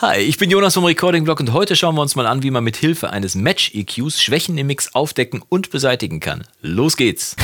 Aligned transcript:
Hi, 0.00 0.18
ich 0.18 0.38
bin 0.38 0.48
Jonas 0.48 0.74
vom 0.74 0.84
Recording 0.84 1.24
Blog 1.24 1.40
und 1.40 1.52
heute 1.52 1.74
schauen 1.74 1.96
wir 1.96 2.02
uns 2.02 2.14
mal 2.14 2.28
an, 2.28 2.44
wie 2.44 2.52
man 2.52 2.62
mit 2.62 2.76
Hilfe 2.76 3.10
eines 3.10 3.34
Match 3.34 3.74
EQs 3.74 4.22
Schwächen 4.22 4.56
im 4.56 4.68
Mix 4.68 4.94
aufdecken 4.94 5.42
und 5.48 5.70
beseitigen 5.70 6.20
kann. 6.20 6.44
Los 6.60 6.96
geht's! 6.96 7.34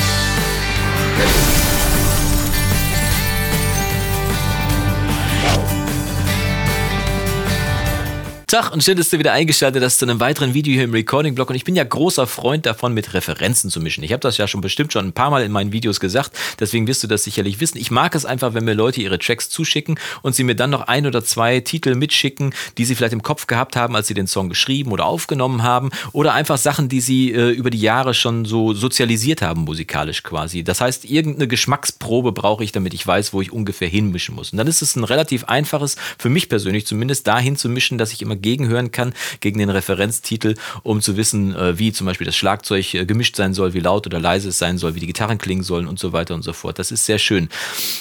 Tag 8.54 8.72
und 8.72 8.84
schön, 8.84 8.96
dass 8.96 9.10
du 9.10 9.18
wieder 9.18 9.32
eingeschaltet 9.32 9.82
hast 9.82 9.98
zu 9.98 10.04
einem 10.04 10.20
weiteren 10.20 10.54
Video 10.54 10.74
hier 10.74 10.84
im 10.84 10.92
Recording-Blog. 10.92 11.50
Und 11.50 11.56
ich 11.56 11.64
bin 11.64 11.74
ja 11.74 11.82
großer 11.82 12.28
Freund 12.28 12.66
davon, 12.66 12.94
mit 12.94 13.12
Referenzen 13.12 13.68
zu 13.68 13.80
mischen. 13.80 14.04
Ich 14.04 14.12
habe 14.12 14.20
das 14.20 14.36
ja 14.36 14.46
schon 14.46 14.60
bestimmt 14.60 14.92
schon 14.92 15.08
ein 15.08 15.12
paar 15.12 15.30
Mal 15.30 15.42
in 15.42 15.50
meinen 15.50 15.72
Videos 15.72 15.98
gesagt, 15.98 16.30
deswegen 16.60 16.86
wirst 16.86 17.02
du 17.02 17.08
das 17.08 17.24
sicherlich 17.24 17.58
wissen. 17.58 17.78
Ich 17.78 17.90
mag 17.90 18.14
es 18.14 18.24
einfach, 18.24 18.54
wenn 18.54 18.64
mir 18.64 18.74
Leute 18.74 19.02
ihre 19.02 19.18
Tracks 19.18 19.50
zuschicken 19.50 19.98
und 20.22 20.36
sie 20.36 20.44
mir 20.44 20.54
dann 20.54 20.70
noch 20.70 20.82
ein 20.82 21.04
oder 21.04 21.24
zwei 21.24 21.58
Titel 21.58 21.96
mitschicken, 21.96 22.54
die 22.78 22.84
sie 22.84 22.94
vielleicht 22.94 23.12
im 23.12 23.24
Kopf 23.24 23.48
gehabt 23.48 23.74
haben, 23.74 23.96
als 23.96 24.06
sie 24.06 24.14
den 24.14 24.28
Song 24.28 24.48
geschrieben 24.48 24.92
oder 24.92 25.06
aufgenommen 25.06 25.64
haben. 25.64 25.90
Oder 26.12 26.34
einfach 26.34 26.56
Sachen, 26.56 26.88
die 26.88 27.00
sie 27.00 27.32
äh, 27.32 27.50
über 27.50 27.70
die 27.70 27.80
Jahre 27.80 28.14
schon 28.14 28.44
so 28.44 28.72
sozialisiert 28.72 29.42
haben, 29.42 29.62
musikalisch 29.62 30.22
quasi. 30.22 30.62
Das 30.62 30.80
heißt, 30.80 31.06
irgendeine 31.06 31.48
Geschmacksprobe 31.48 32.30
brauche 32.30 32.62
ich, 32.62 32.70
damit 32.70 32.94
ich 32.94 33.04
weiß, 33.04 33.32
wo 33.32 33.42
ich 33.42 33.50
ungefähr 33.50 33.88
hinmischen 33.88 34.36
muss. 34.36 34.52
Und 34.52 34.58
dann 34.58 34.68
ist 34.68 34.80
es 34.80 34.94
ein 34.94 35.02
relativ 35.02 35.42
einfaches, 35.46 35.96
für 36.18 36.28
mich 36.28 36.48
persönlich 36.48 36.86
zumindest, 36.86 37.26
dahin 37.26 37.56
zu 37.56 37.68
mischen, 37.68 37.98
dass 37.98 38.12
ich 38.12 38.22
immer 38.22 38.36
gegenhören 38.44 38.92
kann, 38.92 39.14
gegen 39.40 39.58
den 39.58 39.70
Referenztitel, 39.70 40.54
um 40.84 41.00
zu 41.00 41.16
wissen, 41.16 41.56
äh, 41.56 41.78
wie 41.78 41.92
zum 41.92 42.06
Beispiel 42.06 42.26
das 42.26 42.36
Schlagzeug 42.36 42.94
äh, 42.94 43.06
gemischt 43.06 43.34
sein 43.34 43.54
soll, 43.54 43.74
wie 43.74 43.80
laut 43.80 44.06
oder 44.06 44.20
leise 44.20 44.50
es 44.50 44.58
sein 44.58 44.78
soll, 44.78 44.94
wie 44.94 45.00
die 45.00 45.08
Gitarren 45.08 45.38
klingen 45.38 45.64
sollen 45.64 45.88
und 45.88 45.98
so 45.98 46.12
weiter 46.12 46.34
und 46.34 46.42
so 46.42 46.52
fort. 46.52 46.78
Das 46.78 46.92
ist 46.92 47.06
sehr 47.06 47.18
schön. 47.18 47.48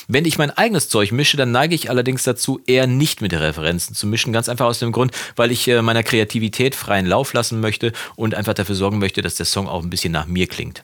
Wenn 0.08 0.26
ich 0.26 0.38
mein 0.38 0.52
eigenes 0.52 0.90
Zeug 0.90 1.12
mische, 1.12 1.38
dann 1.38 1.52
neige 1.52 1.74
ich 1.74 1.90
allerdings 1.90 2.24
dazu, 2.24 2.60
eher 2.68 2.86
nicht 2.86 3.22
mit 3.22 3.32
den 3.32 3.40
Referenzen 3.40 3.96
zu 3.96 4.06
mischen. 4.06 4.34
Ganz 4.34 4.50
einfach 4.50 4.66
aus 4.66 4.80
dem 4.80 4.92
Grund, 4.92 5.14
weil 5.36 5.52
ich 5.52 5.68
äh, 5.68 5.82
meiner 5.82 6.04
Kreativität 6.04 6.76
freien 6.76 7.06
Lauf 7.06 7.34
lassen 7.34 7.62
möchte 7.62 7.94
und 8.16 8.36
einfach 8.36 8.54
dafür 8.54 8.76
sorgen 8.76 9.00
möchte, 9.00 9.22
dass 9.22 9.36
der 9.36 9.46
Song 9.46 9.68
auch 9.68 9.82
ein 9.82 9.90
bisschen 9.90 10.12
nach 10.12 10.28
mir 10.28 10.48
klingt. 10.48 10.84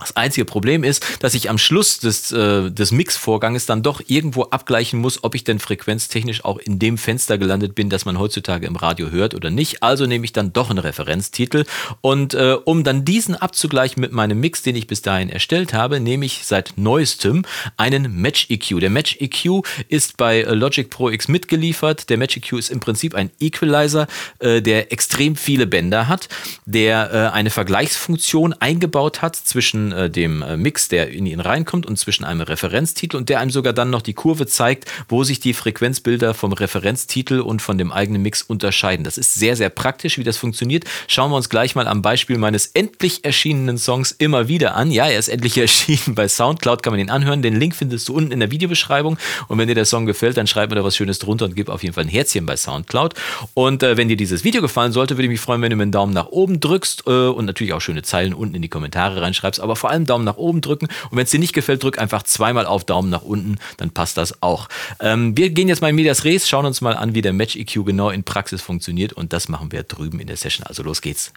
Das 0.00 0.16
einzige 0.16 0.44
Problem 0.44 0.82
ist, 0.82 1.22
dass 1.22 1.34
ich 1.34 1.48
am 1.48 1.56
Schluss 1.56 2.00
des, 2.00 2.32
äh, 2.32 2.68
des 2.68 2.90
Mixvorganges 2.90 3.66
dann 3.66 3.84
doch 3.84 4.02
irgendwo 4.04 4.42
abgleichen 4.42 4.98
muss, 4.98 5.22
ob 5.22 5.36
ich 5.36 5.44
denn 5.44 5.60
frequenztechnisch 5.60 6.44
auch 6.44 6.58
in 6.58 6.80
dem 6.80 6.98
Fenster 6.98 7.38
gelandet 7.38 7.76
bin, 7.76 7.90
das 7.90 8.04
man 8.04 8.18
heutzutage 8.18 8.66
im 8.66 8.74
Radio 8.74 9.10
hört 9.10 9.36
oder 9.36 9.50
nicht. 9.50 9.84
Also 9.84 10.06
nehme 10.06 10.24
ich 10.24 10.32
dann 10.32 10.52
doch 10.52 10.68
einen 10.68 10.80
Referenztitel. 10.80 11.64
Und 12.00 12.34
äh, 12.34 12.56
um 12.64 12.82
dann 12.82 13.04
diesen 13.04 13.36
abzugleichen 13.36 14.00
mit 14.00 14.10
meinem 14.10 14.40
Mix, 14.40 14.62
den 14.62 14.74
ich 14.74 14.88
bis 14.88 15.00
dahin 15.00 15.30
erstellt 15.30 15.72
habe, 15.72 16.00
nehme 16.00 16.26
ich 16.26 16.44
seit 16.44 16.72
neuestem 16.74 17.44
einen 17.76 18.20
Match 18.20 18.50
EQ. 18.50 18.80
Der 18.80 18.90
Match 18.90 19.18
EQ 19.20 19.64
ist 19.88 20.16
bei 20.16 20.40
äh, 20.40 20.54
Logic 20.54 20.90
Pro 20.90 21.08
X 21.08 21.28
mitgeliefert. 21.28 22.10
Der 22.10 22.18
Match 22.18 22.36
EQ 22.36 22.54
ist 22.54 22.70
im 22.70 22.80
Prinzip 22.80 23.14
ein 23.14 23.30
Equalizer, 23.38 24.08
äh, 24.40 24.60
der 24.60 24.90
extrem 24.90 25.36
viele 25.36 25.68
Bänder 25.68 26.08
hat, 26.08 26.28
der 26.66 27.12
äh, 27.12 27.32
eine 27.32 27.50
Vergleichsfunktion 27.50 28.54
eingebaut 28.54 29.22
hat 29.22 29.36
zwischen 29.36 29.84
äh, 29.96 30.10
dem 30.10 30.42
äh, 30.42 30.56
Mix, 30.56 30.88
der 30.88 31.10
in 31.10 31.26
ihn 31.26 31.40
reinkommt, 31.40 31.86
und 31.86 31.98
zwischen 31.98 32.24
einem 32.24 32.40
Referenztitel 32.40 33.16
und 33.16 33.28
der 33.28 33.40
einem 33.40 33.50
sogar 33.50 33.72
dann 33.72 33.90
noch 33.90 34.02
die 34.02 34.14
Kurve 34.14 34.46
zeigt, 34.46 34.90
wo 35.08 35.24
sich 35.24 35.40
die 35.40 35.54
Frequenzbilder 35.54 36.34
vom 36.34 36.52
Referenztitel 36.52 37.40
und 37.40 37.62
von 37.62 37.78
dem 37.78 37.92
eigenen 37.92 38.22
Mix 38.22 38.42
unterscheiden. 38.42 39.04
Das 39.04 39.18
ist 39.18 39.34
sehr, 39.34 39.56
sehr 39.56 39.70
praktisch, 39.70 40.18
wie 40.18 40.24
das 40.24 40.36
funktioniert. 40.36 40.84
Schauen 41.08 41.30
wir 41.30 41.36
uns 41.36 41.48
gleich 41.48 41.74
mal 41.74 41.86
am 41.86 42.02
Beispiel 42.02 42.38
meines 42.38 42.66
endlich 42.66 43.24
erschienenen 43.24 43.78
Songs 43.78 44.12
immer 44.12 44.48
wieder 44.48 44.74
an. 44.74 44.90
Ja, 44.90 45.06
er 45.06 45.18
ist 45.18 45.28
endlich 45.28 45.56
erschienen 45.64 46.14
bei 46.14 46.28
Soundcloud, 46.28 46.82
kann 46.82 46.92
man 46.92 47.00
ihn 47.00 47.10
anhören. 47.10 47.42
Den 47.42 47.58
Link 47.58 47.74
findest 47.74 48.08
du 48.08 48.14
unten 48.14 48.32
in 48.32 48.40
der 48.40 48.50
Videobeschreibung. 48.50 49.18
Und 49.48 49.58
wenn 49.58 49.68
dir 49.68 49.74
der 49.74 49.84
Song 49.84 50.06
gefällt, 50.06 50.36
dann 50.36 50.46
schreib 50.46 50.70
mir 50.70 50.76
da 50.76 50.84
was 50.84 50.96
Schönes 50.96 51.18
drunter 51.18 51.44
und 51.44 51.56
gib 51.56 51.68
auf 51.68 51.82
jeden 51.82 51.94
Fall 51.94 52.04
ein 52.04 52.08
Herzchen 52.08 52.46
bei 52.46 52.56
Soundcloud. 52.56 53.14
Und 53.54 53.82
äh, 53.82 53.96
wenn 53.96 54.08
dir 54.08 54.16
dieses 54.16 54.44
Video 54.44 54.62
gefallen 54.62 54.92
sollte, 54.92 55.16
würde 55.16 55.24
ich 55.24 55.30
mich 55.30 55.40
freuen, 55.40 55.62
wenn 55.62 55.70
du 55.70 55.76
mir 55.76 55.82
einen 55.82 55.92
Daumen 55.92 56.12
nach 56.12 56.26
oben 56.26 56.60
drückst 56.60 57.04
äh, 57.06 57.10
und 57.10 57.44
natürlich 57.44 57.72
auch 57.72 57.80
schöne 57.80 58.02
Zeilen 58.02 58.34
unten 58.34 58.54
in 58.54 58.62
die 58.62 58.68
Kommentare 58.68 59.20
reinschreibst. 59.22 59.60
Aber 59.60 59.73
aber 59.74 59.80
vor 59.80 59.90
allem 59.90 60.06
Daumen 60.06 60.24
nach 60.24 60.36
oben 60.36 60.60
drücken. 60.60 60.86
Und 61.10 61.16
wenn 61.16 61.24
es 61.24 61.30
dir 61.30 61.40
nicht 61.40 61.52
gefällt, 61.52 61.82
drück 61.82 61.98
einfach 61.98 62.22
zweimal 62.22 62.64
auf 62.66 62.84
Daumen 62.84 63.10
nach 63.10 63.22
unten, 63.22 63.56
dann 63.76 63.90
passt 63.90 64.16
das 64.16 64.40
auch. 64.42 64.68
Ähm, 65.00 65.36
wir 65.36 65.50
gehen 65.50 65.68
jetzt 65.68 65.82
mal 65.82 65.88
in 65.88 65.96
Medias 65.96 66.24
Res, 66.24 66.48
schauen 66.48 66.64
uns 66.64 66.80
mal 66.80 66.96
an, 66.96 67.14
wie 67.14 67.22
der 67.22 67.32
Match 67.32 67.56
EQ 67.56 67.84
genau 67.84 68.10
in 68.10 68.22
Praxis 68.22 68.62
funktioniert 68.62 69.12
und 69.12 69.32
das 69.32 69.48
machen 69.48 69.72
wir 69.72 69.82
drüben 69.82 70.20
in 70.20 70.28
der 70.28 70.36
Session. 70.36 70.64
Also 70.66 70.82
los 70.82 71.00
geht's. 71.00 71.32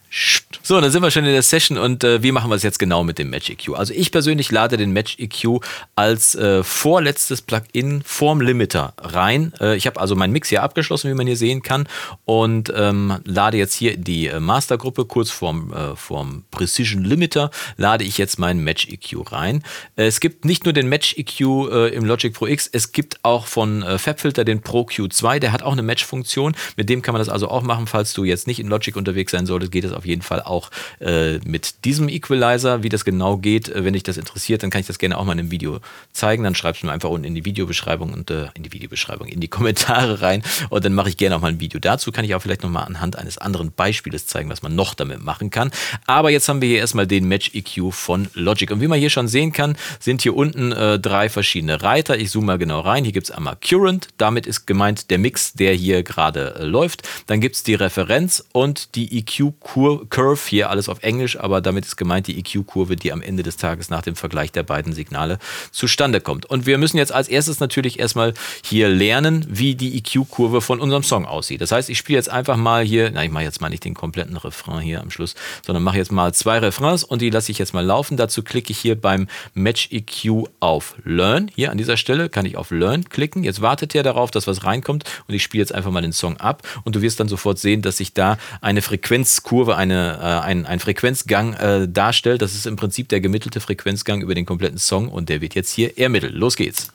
So, 0.62 0.80
dann 0.80 0.92
sind 0.92 1.02
wir 1.02 1.10
schon 1.10 1.26
in 1.26 1.32
der 1.32 1.42
Session 1.42 1.78
und 1.78 2.04
äh, 2.04 2.22
wie 2.22 2.32
machen 2.32 2.50
wir 2.50 2.56
es 2.56 2.64
jetzt 2.64 2.78
genau 2.78 3.04
mit 3.04 3.18
dem 3.18 3.30
Match 3.30 3.50
EQ? 3.50 3.76
Also 3.76 3.94
ich 3.94 4.12
persönlich 4.12 4.52
lade 4.52 4.78
den 4.78 4.92
Match 4.92 5.18
EQ 5.18 5.62
als 5.96 6.36
äh, 6.36 6.64
vorletztes 6.64 7.42
Plugin 7.42 8.04
vorm 8.06 8.42
Limiter 8.42 8.94
rein. 9.00 9.54
Äh, 9.60 9.76
ich 9.78 9.88
habe 9.88 10.00
also 10.00 10.16
meinen 10.16 10.34
Mix 10.34 10.50
hier 10.50 10.62
abgeschlossen, 10.62 11.10
wie 11.10 11.16
man 11.16 11.26
hier 11.26 11.38
sehen 11.38 11.64
kann 11.64 11.88
und 12.26 12.72
ähm, 12.76 13.18
lade 13.24 13.58
jetzt 13.58 13.74
hier 13.74 13.98
die 13.98 14.28
äh, 14.28 14.40
Mastergruppe 14.40 15.06
kurz 15.06 15.32
vorm, 15.32 15.74
äh, 15.74 15.96
vorm 15.96 16.44
Precision 16.52 17.04
Limiter, 17.04 17.50
lade 17.78 18.04
ich 18.04 18.18
jetzt 18.18 18.27
jetzt 18.28 18.40
meinen 18.40 18.64
Match 18.64 18.88
EQ 18.88 19.32
rein. 19.32 19.64
Äh, 19.96 20.06
es 20.06 20.20
gibt 20.20 20.44
nicht 20.46 20.66
nur 20.66 20.74
den 20.74 20.90
Match 20.90 21.18
EQ 21.18 21.40
äh, 21.42 21.88
im 21.96 22.06
Logic 22.06 22.34
Pro 22.34 22.46
X, 22.46 22.70
es 22.72 22.92
gibt 22.92 23.24
auch 23.24 23.48
von 23.48 23.84
äh, 23.84 23.98
FabFilter 23.98 24.44
den 24.44 24.62
Pro 24.62 24.82
Q2, 24.82 25.40
der 25.40 25.54
hat 25.54 25.64
auch 25.64 25.72
eine 25.72 25.82
Match-Funktion. 25.82 26.56
Mit 26.76 26.90
dem 26.90 27.02
kann 27.02 27.14
man 27.14 27.20
das 27.20 27.30
also 27.30 27.48
auch 27.50 27.64
machen, 27.64 27.88
falls 27.88 28.14
du 28.14 28.26
jetzt 28.26 28.48
nicht 28.48 28.60
in 28.60 28.68
Logic 28.68 28.96
unterwegs 28.96 29.32
sein 29.32 29.46
solltest, 29.46 29.72
geht 29.72 29.86
es 29.86 29.94
auf 29.94 30.06
jeden 30.06 30.22
Fall 30.22 30.42
auch 30.42 30.70
äh, 31.00 31.38
mit 31.40 31.86
diesem 31.86 32.10
Equalizer. 32.10 32.84
Wie 32.84 32.90
das 32.90 33.06
genau 33.06 33.38
geht, 33.38 33.70
äh, 33.70 33.86
wenn 33.86 33.94
dich 33.94 34.04
das 34.04 34.18
interessiert, 34.18 34.64
dann 34.64 34.70
kann 34.70 34.82
ich 34.82 34.88
das 34.88 35.00
gerne 35.00 35.18
auch 35.18 35.24
mal 35.24 35.34
in 35.34 35.40
einem 35.40 35.52
Video 35.52 35.80
zeigen. 36.12 36.44
Dann 36.44 36.56
schreibst 36.56 36.84
du 36.84 36.88
mir 36.88 36.94
einfach 36.94 37.10
unten 37.10 37.26
in 37.26 37.36
die 37.36 37.46
Videobeschreibung 37.46 38.14
und 38.14 38.30
äh, 38.30 38.48
in 38.56 38.64
die 38.64 38.74
Videobeschreibung, 38.74 39.28
in 39.28 39.40
die 39.40 39.48
Kommentare 39.58 40.22
rein 40.22 40.44
und 40.70 40.84
dann 40.84 40.94
mache 40.94 41.10
ich 41.10 41.18
gerne 41.18 41.38
auch 41.38 41.42
mal 41.42 41.50
ein 41.50 41.60
Video 41.60 41.80
dazu. 41.80 42.12
Kann 42.12 42.26
ich 42.26 42.36
auch 42.36 42.42
vielleicht 42.42 42.64
nochmal 42.64 42.86
anhand 42.86 43.16
eines 43.18 43.38
anderen 43.38 43.72
Beispieles 43.72 44.28
zeigen, 44.28 44.50
was 44.50 44.62
man 44.62 44.76
noch 44.76 44.94
damit 44.94 45.24
machen 45.24 45.50
kann. 45.50 45.72
Aber 46.06 46.30
jetzt 46.30 46.50
haben 46.50 46.62
wir 46.62 46.68
hier 46.68 46.80
erstmal 46.80 47.08
den 47.08 47.28
Match 47.28 47.52
EQ 47.54 47.94
von 47.94 48.17
von 48.18 48.28
Logic. 48.34 48.70
Und 48.72 48.82
wie 48.82 48.88
man 48.88 49.00
hier 49.00 49.10
schon 49.10 49.28
sehen 49.28 49.52
kann, 49.52 49.78
sind 50.00 50.22
hier 50.22 50.36
unten 50.36 50.72
äh, 50.72 51.00
drei 51.00 51.30
verschiedene 51.30 51.82
Reiter. 51.82 52.18
Ich 52.18 52.32
zoome 52.32 52.48
mal 52.48 52.58
genau 52.58 52.80
rein. 52.80 53.04
Hier 53.04 53.14
gibt 53.14 53.30
es 53.30 53.32
einmal 53.32 53.58
Current, 53.62 54.08
damit 54.18 54.48
ist 54.48 54.66
gemeint 54.66 55.10
der 55.10 55.20
Mix, 55.20 55.54
der 55.54 55.74
hier 55.74 56.04
gerade 56.04 56.56
äh, 56.56 56.64
läuft. 56.64 57.08
Dann 57.28 57.42
gibt 57.42 57.56
es 57.56 57.64
die 57.64 57.76
Referenz 57.76 58.44
und 58.54 58.96
die 58.96 59.20
EQ-Curve, 59.20 60.40
hier 60.48 60.70
alles 60.70 60.90
auf 60.90 61.04
Englisch, 61.04 61.40
aber 61.40 61.62
damit 61.62 61.86
ist 61.86 61.98
gemeint 61.98 62.28
die 62.28 62.40
EQ-Kurve, 62.40 62.96
die 62.96 63.12
am 63.12 63.22
Ende 63.22 63.44
des 63.44 63.58
Tages 63.58 63.90
nach 63.90 64.02
dem 64.02 64.16
Vergleich 64.16 64.52
der 64.52 64.64
beiden 64.64 64.94
Signale 64.94 65.38
zustande 65.72 66.22
kommt. 66.22 66.46
Und 66.46 66.66
wir 66.66 66.78
müssen 66.78 66.98
jetzt 66.98 67.12
als 67.12 67.28
erstes 67.28 67.60
natürlich 67.60 68.00
erstmal 68.00 68.34
hier 68.64 68.90
lernen, 68.90 69.46
wie 69.50 69.76
die 69.76 69.98
EQ-Kurve 69.98 70.62
von 70.62 70.80
unserem 70.80 71.04
Song 71.04 71.26
aussieht. 71.26 71.62
Das 71.62 71.72
heißt, 71.72 71.90
ich 71.90 71.98
spiele 71.98 72.18
jetzt 72.18 72.30
einfach 72.30 72.58
mal 72.58 72.84
hier, 72.84 73.12
na, 73.14 73.24
ich 73.24 73.32
mache 73.32 73.44
jetzt 73.44 73.62
mal 73.62 73.70
nicht 73.70 73.86
den 73.86 73.94
kompletten 73.94 74.38
Refrain 74.38 74.80
hier 74.80 75.02
am 75.02 75.12
Schluss, 75.12 75.36
sondern 75.66 75.84
mache 75.84 75.98
jetzt 75.98 76.12
mal 76.12 76.34
zwei 76.34 76.60
Refrains 76.60 77.04
und 77.04 77.22
die 77.22 77.30
lasse 77.30 77.52
ich 77.52 77.58
jetzt 77.58 77.74
mal 77.74 77.86
laufen 77.86 78.07
laufen. 78.08 78.18
Dazu 78.18 78.44
klicke 78.44 78.72
ich 78.72 78.80
hier 78.80 79.00
beim 79.00 79.28
Match 79.54 79.90
EQ 79.92 80.48
auf 80.60 80.96
Learn. 81.04 81.50
Hier 81.54 81.72
an 81.72 81.78
dieser 81.78 81.98
Stelle 81.98 82.30
kann 82.30 82.46
ich 82.46 82.58
auf 82.58 82.72
Learn 82.72 83.10
klicken. 83.10 83.44
Jetzt 83.44 83.62
wartet 83.62 83.94
er 83.96 84.04
darauf, 84.04 84.32
dass 84.32 84.48
was 84.48 84.64
reinkommt 84.64 85.04
und 85.28 85.36
ich 85.36 85.44
spiele 85.44 85.62
jetzt 85.62 85.74
einfach 85.74 85.92
mal 85.92 86.02
den 86.02 86.14
Song 86.14 86.38
ab 86.38 86.68
und 86.84 86.96
du 86.96 87.02
wirst 87.02 87.20
dann 87.20 87.28
sofort 87.28 87.60
sehen, 87.60 87.82
dass 87.82 87.98
sich 87.98 88.14
da 88.14 88.38
eine 88.62 88.82
Frequenzkurve, 88.82 89.76
eine, 89.76 90.20
äh, 90.22 90.46
ein, 90.46 90.66
ein 90.66 90.80
Frequenzgang 90.80 91.54
äh, 91.54 91.88
darstellt. 91.88 92.42
Das 92.42 92.54
ist 92.54 92.66
im 92.66 92.76
Prinzip 92.76 93.10
der 93.10 93.22
gemittelte 93.22 93.60
Frequenzgang 93.60 94.22
über 94.22 94.36
den 94.36 94.46
kompletten 94.46 94.80
Song 94.80 95.10
und 95.10 95.30
der 95.30 95.42
wird 95.42 95.56
jetzt 95.56 95.72
hier 95.72 95.98
ermittelt. 95.98 96.34
Los 96.34 96.56
geht's. 96.56 96.90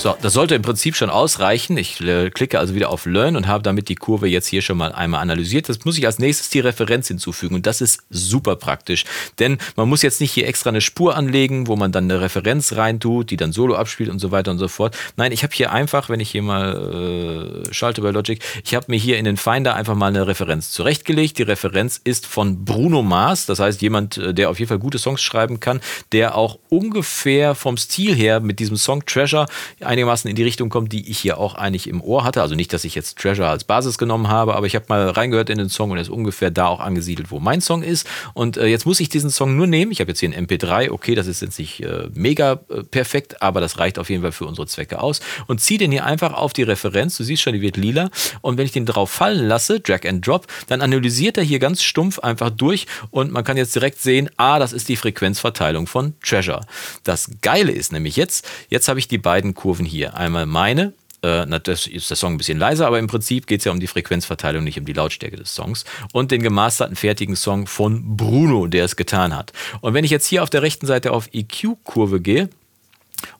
So, 0.00 0.16
das 0.22 0.32
sollte 0.32 0.54
im 0.54 0.62
Prinzip 0.62 0.96
schon 0.96 1.10
ausreichen. 1.10 1.76
Ich 1.76 2.00
äh, 2.00 2.30
klicke 2.30 2.58
also 2.58 2.74
wieder 2.74 2.88
auf 2.88 3.04
Learn 3.04 3.36
und 3.36 3.46
habe 3.46 3.62
damit 3.62 3.90
die 3.90 3.96
Kurve 3.96 4.28
jetzt 4.28 4.46
hier 4.46 4.62
schon 4.62 4.78
mal 4.78 4.92
einmal 4.92 5.20
analysiert. 5.20 5.68
Das 5.68 5.84
muss 5.84 5.98
ich 5.98 6.06
als 6.06 6.18
nächstes 6.18 6.48
die 6.48 6.60
Referenz 6.60 7.08
hinzufügen 7.08 7.54
und 7.54 7.66
das 7.66 7.82
ist 7.82 8.04
super 8.08 8.56
praktisch, 8.56 9.04
denn 9.38 9.58
man 9.76 9.90
muss 9.90 10.00
jetzt 10.00 10.22
nicht 10.22 10.32
hier 10.32 10.48
extra 10.48 10.70
eine 10.70 10.80
Spur 10.80 11.18
anlegen, 11.18 11.66
wo 11.66 11.76
man 11.76 11.92
dann 11.92 12.04
eine 12.04 12.22
Referenz 12.22 12.76
reintut, 12.76 13.30
die 13.30 13.36
dann 13.36 13.52
Solo 13.52 13.74
abspielt 13.74 14.08
und 14.08 14.20
so 14.20 14.30
weiter 14.30 14.50
und 14.52 14.58
so 14.58 14.68
fort. 14.68 14.96
Nein, 15.18 15.32
ich 15.32 15.42
habe 15.42 15.52
hier 15.54 15.70
einfach, 15.70 16.08
wenn 16.08 16.18
ich 16.18 16.30
hier 16.30 16.40
mal 16.40 17.66
äh, 17.68 17.74
schalte 17.74 18.00
bei 18.00 18.10
Logic, 18.10 18.42
ich 18.64 18.74
habe 18.74 18.86
mir 18.88 18.96
hier 18.96 19.18
in 19.18 19.26
den 19.26 19.36
Finder 19.36 19.74
einfach 19.74 19.94
mal 19.94 20.06
eine 20.06 20.26
Referenz 20.26 20.70
zurechtgelegt. 20.70 21.36
Die 21.36 21.42
Referenz 21.42 22.00
ist 22.02 22.24
von 22.24 22.64
Bruno 22.64 23.02
Mars, 23.02 23.44
das 23.44 23.58
heißt 23.58 23.82
jemand, 23.82 24.16
äh, 24.16 24.32
der 24.32 24.48
auf 24.48 24.58
jeden 24.60 24.70
Fall 24.70 24.78
gute 24.78 24.98
Songs 24.98 25.20
schreiben 25.20 25.60
kann, 25.60 25.82
der 26.12 26.38
auch 26.38 26.58
ungefähr 26.70 27.54
vom 27.54 27.76
Stil 27.76 28.14
her 28.14 28.40
mit 28.40 28.60
diesem 28.60 28.78
Song 28.78 29.04
Treasure 29.04 29.44
einigermaßen 29.90 30.30
in 30.30 30.36
die 30.36 30.44
Richtung 30.44 30.68
kommt, 30.68 30.92
die 30.92 31.10
ich 31.10 31.18
hier 31.18 31.38
auch 31.38 31.56
eigentlich 31.56 31.88
im 31.88 32.00
Ohr 32.00 32.22
hatte. 32.22 32.40
Also 32.42 32.54
nicht, 32.54 32.72
dass 32.72 32.84
ich 32.84 32.94
jetzt 32.94 33.18
Treasure 33.18 33.48
als 33.48 33.64
Basis 33.64 33.98
genommen 33.98 34.28
habe, 34.28 34.54
aber 34.54 34.66
ich 34.66 34.76
habe 34.76 34.86
mal 34.88 35.10
reingehört 35.10 35.50
in 35.50 35.58
den 35.58 35.68
Song 35.68 35.90
und 35.90 35.98
er 35.98 36.02
ist 36.02 36.08
ungefähr 36.08 36.50
da 36.50 36.66
auch 36.66 36.80
angesiedelt, 36.80 37.30
wo 37.30 37.40
mein 37.40 37.60
Song 37.60 37.82
ist. 37.82 38.06
Und 38.32 38.56
äh, 38.56 38.66
jetzt 38.66 38.86
muss 38.86 39.00
ich 39.00 39.08
diesen 39.08 39.30
Song 39.30 39.56
nur 39.56 39.66
nehmen. 39.66 39.90
Ich 39.90 40.00
habe 40.00 40.10
jetzt 40.10 40.20
hier 40.20 40.30
ein 40.30 40.46
MP3, 40.46 40.90
okay, 40.90 41.16
das 41.16 41.26
ist 41.26 41.42
jetzt 41.42 41.58
nicht 41.58 41.82
äh, 41.82 42.08
mega 42.14 42.60
äh, 42.70 42.84
perfekt, 42.84 43.42
aber 43.42 43.60
das 43.60 43.78
reicht 43.78 43.98
auf 43.98 44.08
jeden 44.10 44.22
Fall 44.22 44.32
für 44.32 44.46
unsere 44.46 44.66
Zwecke 44.66 45.02
aus. 45.02 45.20
Und 45.48 45.60
ziehe 45.60 45.78
den 45.78 45.90
hier 45.90 46.04
einfach 46.06 46.34
auf 46.34 46.52
die 46.52 46.62
Referenz. 46.62 47.16
Du 47.16 47.24
siehst 47.24 47.42
schon, 47.42 47.54
die 47.54 47.60
wird 47.60 47.76
lila. 47.76 48.10
Und 48.42 48.58
wenn 48.58 48.66
ich 48.66 48.72
den 48.72 48.86
drauf 48.86 49.10
fallen 49.10 49.48
lasse, 49.48 49.80
Drag 49.80 50.06
and 50.06 50.26
Drop, 50.26 50.46
dann 50.68 50.82
analysiert 50.82 51.36
er 51.36 51.44
hier 51.44 51.58
ganz 51.58 51.82
stumpf 51.82 52.20
einfach 52.20 52.50
durch 52.50 52.86
und 53.10 53.32
man 53.32 53.44
kann 53.44 53.56
jetzt 53.56 53.74
direkt 53.74 54.00
sehen, 54.00 54.30
ah, 54.36 54.58
das 54.58 54.72
ist 54.72 54.88
die 54.88 54.96
Frequenzverteilung 54.96 55.86
von 55.86 56.14
Treasure. 56.22 56.60
Das 57.02 57.30
Geile 57.42 57.72
ist 57.72 57.92
nämlich 57.92 58.16
jetzt, 58.16 58.46
jetzt 58.68 58.88
habe 58.88 58.98
ich 58.98 59.08
die 59.08 59.18
beiden 59.18 59.54
Kurven 59.54 59.79
hier. 59.84 60.14
Einmal 60.14 60.46
meine, 60.46 60.92
äh, 61.22 61.46
das 61.60 61.86
ist 61.86 62.10
der 62.10 62.16
Song 62.16 62.34
ein 62.34 62.38
bisschen 62.38 62.58
leiser, 62.58 62.86
aber 62.86 62.98
im 62.98 63.06
Prinzip 63.06 63.46
geht 63.46 63.60
es 63.60 63.64
ja 63.64 63.72
um 63.72 63.80
die 63.80 63.86
Frequenzverteilung, 63.86 64.64
nicht 64.64 64.78
um 64.78 64.84
die 64.84 64.92
Lautstärke 64.92 65.36
des 65.36 65.54
Songs. 65.54 65.84
Und 66.12 66.30
den 66.30 66.42
gemasterten, 66.42 66.96
fertigen 66.96 67.36
Song 67.36 67.66
von 67.66 68.16
Bruno, 68.16 68.66
der 68.66 68.84
es 68.84 68.96
getan 68.96 69.36
hat. 69.36 69.52
Und 69.80 69.94
wenn 69.94 70.04
ich 70.04 70.10
jetzt 70.10 70.26
hier 70.26 70.42
auf 70.42 70.50
der 70.50 70.62
rechten 70.62 70.86
Seite 70.86 71.12
auf 71.12 71.28
EQ-Kurve 71.32 72.20
gehe, 72.20 72.48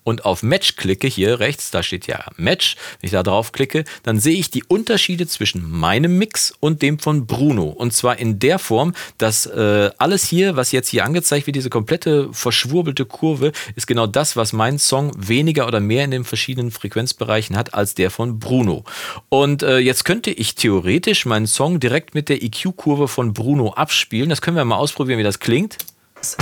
und 0.04 0.24
auf 0.24 0.42
Match 0.42 0.76
klicke, 0.76 1.06
hier 1.06 1.40
rechts, 1.40 1.70
da 1.70 1.82
steht 1.82 2.06
ja 2.06 2.24
Match, 2.36 2.76
wenn 3.00 3.08
ich 3.08 3.12
da 3.12 3.22
drauf 3.22 3.52
klicke, 3.52 3.84
dann 4.02 4.18
sehe 4.18 4.36
ich 4.36 4.50
die 4.50 4.64
Unterschiede 4.64 5.26
zwischen 5.26 5.70
meinem 5.70 6.18
Mix 6.18 6.52
und 6.60 6.82
dem 6.82 6.98
von 6.98 7.26
Bruno. 7.26 7.64
Und 7.64 7.92
zwar 7.92 8.18
in 8.18 8.38
der 8.38 8.58
Form, 8.58 8.94
dass 9.18 9.46
äh, 9.46 9.90
alles 9.98 10.24
hier, 10.24 10.56
was 10.56 10.72
jetzt 10.72 10.88
hier 10.88 11.04
angezeigt 11.04 11.46
wird, 11.46 11.56
diese 11.56 11.70
komplette 11.70 12.28
verschwurbelte 12.32 13.04
Kurve, 13.04 13.52
ist 13.76 13.86
genau 13.86 14.06
das, 14.06 14.36
was 14.36 14.52
mein 14.52 14.78
Song 14.78 15.12
weniger 15.16 15.66
oder 15.66 15.80
mehr 15.80 16.04
in 16.04 16.10
den 16.10 16.24
verschiedenen 16.24 16.70
Frequenzbereichen 16.70 17.56
hat 17.56 17.74
als 17.74 17.94
der 17.94 18.10
von 18.10 18.38
Bruno. 18.38 18.84
Und 19.28 19.62
äh, 19.62 19.78
jetzt 19.78 20.04
könnte 20.04 20.30
ich 20.30 20.54
theoretisch 20.54 21.26
meinen 21.26 21.46
Song 21.46 21.80
direkt 21.80 22.14
mit 22.14 22.28
der 22.28 22.42
EQ-Kurve 22.42 23.08
von 23.08 23.32
Bruno 23.32 23.72
abspielen. 23.72 24.30
Das 24.30 24.42
können 24.42 24.56
wir 24.56 24.64
mal 24.64 24.76
ausprobieren, 24.76 25.18
wie 25.18 25.24
das 25.24 25.38
klingt. 25.38 25.78
Das 26.14 26.36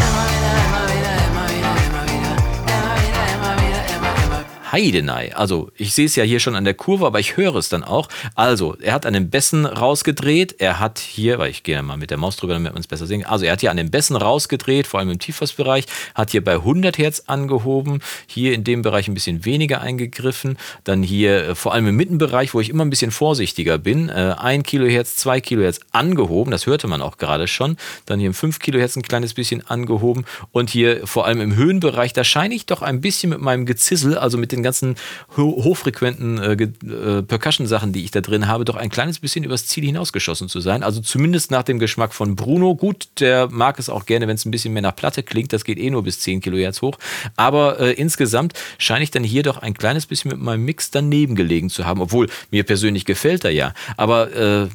Heidenei. 4.72 5.34
Also, 5.34 5.70
ich 5.76 5.94
sehe 5.94 6.06
es 6.06 6.16
ja 6.16 6.24
hier 6.24 6.40
schon 6.40 6.54
an 6.54 6.64
der 6.64 6.74
Kurve, 6.74 7.06
aber 7.06 7.20
ich 7.20 7.36
höre 7.36 7.56
es 7.56 7.68
dann 7.68 7.84
auch. 7.84 8.08
Also, 8.34 8.76
er 8.80 8.92
hat 8.92 9.06
an 9.06 9.12
den 9.12 9.30
Bässen 9.30 9.66
rausgedreht. 9.66 10.56
Er 10.58 10.78
hat 10.80 10.98
hier, 10.98 11.38
weil 11.38 11.50
ich 11.50 11.62
gehe 11.62 11.82
mal 11.82 11.96
mit 11.96 12.10
der 12.10 12.18
Maus 12.18 12.36
drüber, 12.36 12.54
damit 12.54 12.72
man 12.72 12.80
es 12.80 12.86
besser 12.86 13.06
sehen. 13.06 13.24
Also, 13.24 13.44
er 13.44 13.52
hat 13.52 13.60
hier 13.60 13.70
an 13.70 13.76
den 13.76 13.90
Bässen 13.90 14.16
rausgedreht, 14.16 14.86
vor 14.86 15.00
allem 15.00 15.10
im 15.10 15.18
Tiefbassbereich. 15.18 15.86
Hat 16.14 16.30
hier 16.30 16.44
bei 16.44 16.54
100 16.54 16.98
Hertz 16.98 17.24
angehoben. 17.26 18.00
Hier 18.26 18.54
in 18.54 18.64
dem 18.64 18.82
Bereich 18.82 19.08
ein 19.08 19.14
bisschen 19.14 19.44
weniger 19.44 19.80
eingegriffen. 19.80 20.58
Dann 20.84 21.02
hier 21.02 21.48
äh, 21.48 21.54
vor 21.54 21.74
allem 21.74 21.86
im 21.88 21.96
Mittenbereich, 21.96 22.54
wo 22.54 22.60
ich 22.60 22.70
immer 22.70 22.84
ein 22.84 22.90
bisschen 22.90 23.10
vorsichtiger 23.10 23.78
bin. 23.78 24.08
Äh, 24.08 24.34
1 24.38 24.64
Kilohertz, 24.64 25.16
2 25.16 25.40
Kilohertz 25.40 25.80
angehoben. 25.92 26.50
Das 26.50 26.66
hörte 26.66 26.86
man 26.86 27.02
auch 27.02 27.18
gerade 27.18 27.48
schon. 27.48 27.76
Dann 28.06 28.18
hier 28.18 28.28
im 28.28 28.34
5 28.34 28.58
Kilohertz 28.58 28.96
ein 28.96 29.02
kleines 29.02 29.34
bisschen 29.34 29.66
angehoben. 29.66 30.24
Und 30.52 30.70
hier 30.70 31.06
vor 31.06 31.26
allem 31.26 31.40
im 31.40 31.56
Höhenbereich, 31.56 32.12
da 32.12 32.24
scheine 32.24 32.54
ich 32.54 32.66
doch 32.66 32.82
ein 32.82 33.00
bisschen 33.00 33.30
mit 33.30 33.40
meinem 33.40 33.66
Gezissel, 33.66 34.16
also 34.16 34.38
mit 34.38 34.52
den 34.52 34.57
den 34.58 34.62
ganzen 34.62 34.96
ho 35.36 35.62
hochfrequenten 35.64 36.38
äh, 36.38 36.52
äh, 36.52 37.22
Percussion-Sachen, 37.22 37.92
die 37.92 38.04
ich 38.04 38.10
da 38.10 38.20
drin 38.20 38.46
habe, 38.46 38.64
doch 38.64 38.76
ein 38.76 38.90
kleines 38.90 39.18
bisschen 39.18 39.44
übers 39.44 39.66
Ziel 39.66 39.84
hinausgeschossen 39.84 40.48
zu 40.48 40.60
sein. 40.60 40.82
Also 40.82 41.00
zumindest 41.00 41.50
nach 41.50 41.62
dem 41.62 41.78
Geschmack 41.78 42.14
von 42.14 42.36
Bruno. 42.36 42.74
Gut, 42.74 43.08
der 43.20 43.48
mag 43.50 43.78
es 43.78 43.88
auch 43.88 44.06
gerne, 44.06 44.28
wenn 44.28 44.36
es 44.36 44.44
ein 44.44 44.50
bisschen 44.50 44.72
mehr 44.72 44.82
nach 44.82 44.96
Platte 44.96 45.22
klingt. 45.22 45.52
Das 45.52 45.64
geht 45.64 45.78
eh 45.78 45.90
nur 45.90 46.02
bis 46.02 46.20
10 46.20 46.40
Kilohertz 46.40 46.82
hoch. 46.82 46.98
Aber 47.36 47.80
äh, 47.80 47.92
insgesamt 47.92 48.54
scheine 48.78 49.04
ich 49.04 49.10
dann 49.10 49.24
hier 49.24 49.42
doch 49.42 49.58
ein 49.58 49.74
kleines 49.74 50.06
bisschen 50.06 50.30
mit 50.30 50.40
meinem 50.40 50.64
Mix 50.64 50.90
daneben 50.90 51.34
gelegen 51.34 51.70
zu 51.70 51.86
haben. 51.86 52.00
Obwohl 52.00 52.28
mir 52.50 52.64
persönlich 52.64 53.04
gefällt 53.04 53.44
er 53.44 53.50
ja. 53.50 53.72
Aber 53.96 54.32
äh, 54.34 54.68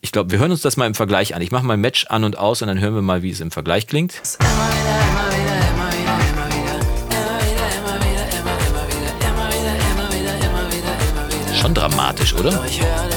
ich 0.00 0.12
glaube, 0.12 0.30
wir 0.30 0.38
hören 0.38 0.50
uns 0.50 0.60
das 0.60 0.76
mal 0.76 0.86
im 0.86 0.94
Vergleich 0.94 1.34
an. 1.34 1.40
Ich 1.40 1.50
mache 1.50 1.64
mal 1.64 1.74
ein 1.74 1.80
Match 1.80 2.06
an 2.08 2.24
und 2.24 2.36
aus 2.36 2.60
und 2.60 2.68
dann 2.68 2.78
hören 2.78 2.94
wir 2.94 3.02
mal, 3.02 3.22
wie 3.22 3.30
es 3.30 3.40
im 3.40 3.50
Vergleich 3.50 3.86
klingt. 3.86 4.20
Schon 11.64 11.74
dramatisch, 11.74 12.34
oder? 12.34 12.62
Ich 12.68 12.82
höre 12.82 13.13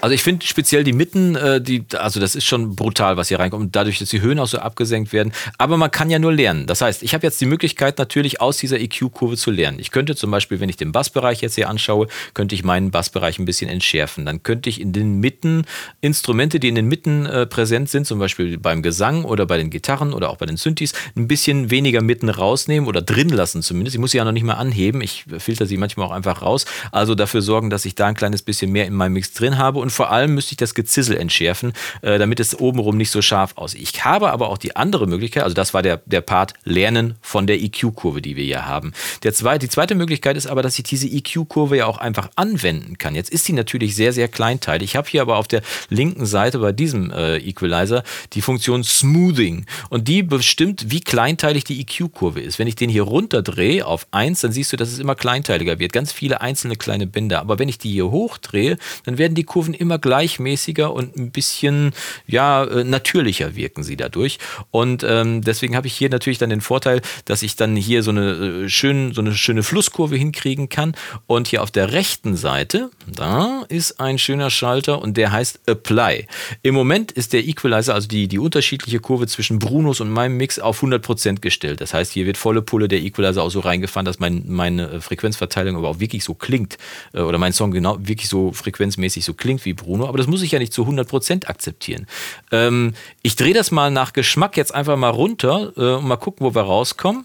Also 0.00 0.14
ich 0.14 0.22
finde 0.22 0.46
speziell 0.46 0.84
die 0.84 0.92
Mitten, 0.92 1.34
äh, 1.34 1.60
die, 1.60 1.84
also 1.96 2.20
das 2.20 2.36
ist 2.36 2.44
schon 2.44 2.76
brutal, 2.76 3.16
was 3.16 3.28
hier 3.28 3.40
reinkommt, 3.40 3.74
dadurch, 3.74 3.98
dass 3.98 4.10
die 4.10 4.20
Höhen 4.20 4.38
auch 4.38 4.46
so 4.46 4.58
abgesenkt 4.58 5.12
werden. 5.12 5.32
Aber 5.58 5.76
man 5.76 5.90
kann 5.90 6.08
ja 6.08 6.20
nur 6.20 6.32
lernen. 6.32 6.66
Das 6.66 6.80
heißt, 6.80 7.02
ich 7.02 7.14
habe 7.14 7.26
jetzt 7.26 7.40
die 7.40 7.46
Möglichkeit 7.46 7.98
natürlich 7.98 8.40
aus 8.40 8.58
dieser 8.58 8.78
EQ-Kurve 8.78 9.36
zu 9.36 9.50
lernen. 9.50 9.80
Ich 9.80 9.90
könnte 9.90 10.14
zum 10.14 10.30
Beispiel, 10.30 10.60
wenn 10.60 10.68
ich 10.68 10.76
den 10.76 10.92
Bassbereich 10.92 11.40
jetzt 11.40 11.56
hier 11.56 11.68
anschaue, 11.68 12.06
könnte 12.32 12.54
ich 12.54 12.62
meinen 12.62 12.92
Bassbereich 12.92 13.40
ein 13.40 13.44
bisschen 13.44 13.68
entschärfen. 13.68 14.24
Dann 14.24 14.44
könnte 14.44 14.68
ich 14.70 14.80
in 14.80 14.92
den 14.92 15.18
Mitten 15.18 15.64
Instrumente, 16.00 16.60
die 16.60 16.68
in 16.68 16.76
den 16.76 16.86
Mitten 16.86 17.26
äh, 17.26 17.46
präsent 17.46 17.90
sind, 17.90 18.06
zum 18.06 18.20
Beispiel 18.20 18.56
beim 18.56 18.82
Gesang 18.82 19.24
oder 19.24 19.46
bei 19.46 19.56
den 19.56 19.70
Gitarren 19.70 20.12
oder 20.12 20.30
auch 20.30 20.36
bei 20.36 20.46
den 20.46 20.56
Synthes, 20.56 20.92
ein 21.16 21.26
bisschen 21.26 21.72
weniger 21.72 22.02
Mitten 22.02 22.28
rausnehmen 22.28 22.88
oder 22.88 23.02
drin 23.02 23.30
lassen 23.30 23.62
zumindest. 23.62 23.96
Ich 23.96 24.00
muss 24.00 24.12
sie 24.12 24.18
ja 24.18 24.24
noch 24.24 24.32
nicht 24.32 24.44
mal 24.44 24.54
anheben. 24.54 25.00
Ich 25.00 25.24
filter 25.38 25.66
sie 25.66 25.76
manchmal 25.76 26.06
auch 26.06 26.12
einfach 26.12 26.42
raus. 26.42 26.66
Also 26.92 27.16
dafür 27.16 27.42
sorgen, 27.42 27.68
dass 27.68 27.84
ich 27.84 27.96
da 27.96 28.06
ein 28.06 28.14
kleines 28.14 28.42
bisschen 28.42 28.70
mehr 28.70 28.86
in 28.86 28.94
meinem 28.94 29.14
Mix 29.14 29.32
drin 29.32 29.58
habe 29.58 29.80
und 29.80 29.87
vor 29.90 30.10
allem 30.10 30.34
müsste 30.34 30.52
ich 30.52 30.56
das 30.56 30.74
Gezissel 30.74 31.16
entschärfen, 31.16 31.72
äh, 32.02 32.18
damit 32.18 32.40
es 32.40 32.58
obenrum 32.58 32.96
nicht 32.96 33.10
so 33.10 33.22
scharf 33.22 33.52
aussieht. 33.56 33.82
Ich 33.82 34.04
habe 34.04 34.30
aber 34.30 34.48
auch 34.48 34.58
die 34.58 34.76
andere 34.76 35.06
Möglichkeit, 35.06 35.44
also 35.44 35.54
das 35.54 35.74
war 35.74 35.82
der, 35.82 36.00
der 36.06 36.20
Part 36.20 36.54
Lernen 36.64 37.16
von 37.20 37.46
der 37.46 37.60
EQ-Kurve, 37.60 38.22
die 38.22 38.36
wir 38.36 38.44
hier 38.44 38.66
haben. 38.66 38.92
Der 39.22 39.32
zweite, 39.32 39.66
die 39.66 39.70
zweite 39.70 39.94
Möglichkeit 39.94 40.36
ist 40.36 40.46
aber, 40.46 40.62
dass 40.62 40.78
ich 40.78 40.84
diese 40.84 41.06
EQ-Kurve 41.08 41.76
ja 41.76 41.86
auch 41.86 41.98
einfach 41.98 42.30
anwenden 42.36 42.98
kann. 42.98 43.14
Jetzt 43.14 43.30
ist 43.30 43.44
sie 43.44 43.52
natürlich 43.52 43.94
sehr, 43.94 44.12
sehr 44.12 44.28
kleinteilig. 44.28 44.90
Ich 44.90 44.96
habe 44.96 45.08
hier 45.08 45.22
aber 45.22 45.36
auf 45.36 45.48
der 45.48 45.62
linken 45.88 46.26
Seite 46.26 46.58
bei 46.58 46.72
diesem 46.72 47.10
äh, 47.10 47.36
Equalizer 47.38 48.02
die 48.32 48.42
Funktion 48.42 48.84
Smoothing 48.84 49.66
und 49.90 50.08
die 50.08 50.22
bestimmt, 50.22 50.86
wie 50.90 51.00
kleinteilig 51.00 51.64
die 51.64 51.80
EQ-Kurve 51.80 52.40
ist. 52.40 52.58
Wenn 52.58 52.68
ich 52.68 52.76
den 52.76 52.90
hier 52.90 53.02
runterdrehe 53.02 53.86
auf 53.86 54.06
1, 54.10 54.40
dann 54.40 54.52
siehst 54.52 54.72
du, 54.72 54.76
dass 54.76 54.90
es 54.90 54.98
immer 54.98 55.14
kleinteiliger 55.14 55.78
wird. 55.78 55.92
Ganz 55.92 56.12
viele 56.12 56.40
einzelne 56.40 56.76
kleine 56.76 57.06
Bänder. 57.06 57.40
Aber 57.40 57.58
wenn 57.58 57.68
ich 57.68 57.78
die 57.78 57.90
hier 57.90 58.10
hochdrehe, 58.10 58.78
dann 59.04 59.18
werden 59.18 59.34
die 59.34 59.44
Kurven 59.44 59.74
immer 59.80 59.98
gleichmäßiger 59.98 60.92
und 60.92 61.16
ein 61.16 61.30
bisschen 61.30 61.92
ja, 62.26 62.64
äh, 62.64 62.84
natürlicher 62.84 63.56
wirken 63.56 63.82
sie 63.82 63.96
dadurch. 63.96 64.38
Und 64.70 65.04
ähm, 65.04 65.42
deswegen 65.42 65.76
habe 65.76 65.86
ich 65.86 65.94
hier 65.94 66.10
natürlich 66.10 66.38
dann 66.38 66.50
den 66.50 66.60
Vorteil, 66.60 67.00
dass 67.24 67.42
ich 67.42 67.56
dann 67.56 67.76
hier 67.76 68.02
so 68.02 68.10
eine, 68.10 68.64
äh, 68.64 68.68
schön, 68.68 69.12
so 69.12 69.20
eine 69.20 69.34
schöne 69.34 69.62
Flusskurve 69.62 70.16
hinkriegen 70.16 70.68
kann. 70.68 70.94
Und 71.26 71.48
hier 71.48 71.62
auf 71.62 71.70
der 71.70 71.92
rechten 71.92 72.36
Seite, 72.36 72.90
da 73.06 73.64
ist 73.68 74.00
ein 74.00 74.18
schöner 74.18 74.50
Schalter 74.50 75.00
und 75.00 75.16
der 75.16 75.32
heißt 75.32 75.60
Apply. 75.66 76.26
Im 76.62 76.74
Moment 76.74 77.12
ist 77.12 77.32
der 77.32 77.46
Equalizer, 77.46 77.94
also 77.94 78.08
die, 78.08 78.28
die 78.28 78.38
unterschiedliche 78.38 79.00
Kurve 79.00 79.26
zwischen 79.26 79.58
Brunos 79.58 80.00
und 80.00 80.10
meinem 80.10 80.36
Mix, 80.36 80.58
auf 80.58 80.82
100% 80.82 81.40
gestellt. 81.40 81.80
Das 81.80 81.94
heißt, 81.94 82.12
hier 82.12 82.26
wird 82.26 82.36
volle 82.36 82.62
Pulle 82.62 82.88
der 82.88 83.00
Equalizer 83.00 83.42
auch 83.42 83.50
so 83.50 83.60
reingefahren, 83.60 84.04
dass 84.04 84.18
mein, 84.18 84.44
meine 84.46 85.00
Frequenzverteilung 85.00 85.76
aber 85.76 85.88
auch 85.88 86.00
wirklich 86.00 86.24
so 86.24 86.34
klingt 86.34 86.78
äh, 87.12 87.20
oder 87.20 87.38
mein 87.38 87.52
Song 87.52 87.70
genau 87.70 87.96
wirklich 88.00 88.28
so 88.28 88.52
frequenzmäßig 88.52 89.24
so 89.24 89.34
klingt 89.34 89.64
wie 89.64 89.67
Bruno, 89.72 90.08
aber 90.08 90.18
das 90.18 90.26
muss 90.26 90.42
ich 90.42 90.52
ja 90.52 90.58
nicht 90.58 90.72
zu 90.72 90.84
100% 90.84 91.46
akzeptieren. 91.46 92.06
Ähm, 92.52 92.94
ich 93.22 93.36
drehe 93.36 93.54
das 93.54 93.70
mal 93.70 93.90
nach 93.90 94.12
Geschmack 94.12 94.56
jetzt 94.56 94.74
einfach 94.74 94.96
mal 94.96 95.10
runter 95.10 95.72
äh, 95.76 95.96
und 95.96 96.06
mal 96.06 96.16
gucken, 96.16 96.46
wo 96.46 96.54
wir 96.54 96.62
rauskommen. 96.62 97.24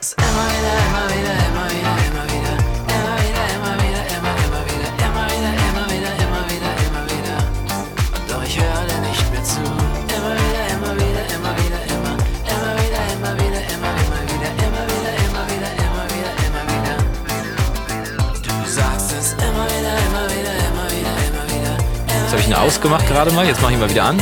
Wieder, 0.00 0.18
immer 10.72 10.96
wieder, 10.96 11.24
immer 19.48 19.57
ausgemacht 22.54 23.06
gerade 23.06 23.32
mal, 23.32 23.46
jetzt 23.46 23.60
mache 23.62 23.72
ich 23.72 23.78
mal 23.78 23.90
wieder 23.90 24.04
an. 24.04 24.18